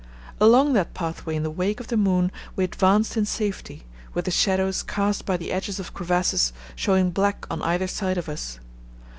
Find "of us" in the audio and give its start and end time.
8.17-8.59